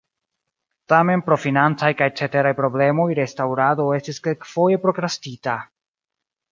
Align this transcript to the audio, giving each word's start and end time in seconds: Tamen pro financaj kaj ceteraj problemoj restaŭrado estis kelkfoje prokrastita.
Tamen 0.93 1.21
pro 1.27 1.37
financaj 1.43 1.91
kaj 2.01 2.09
ceteraj 2.21 2.55
problemoj 2.63 3.07
restaŭrado 3.23 3.87
estis 4.01 4.23
kelkfoje 4.29 4.85
prokrastita. 4.89 5.61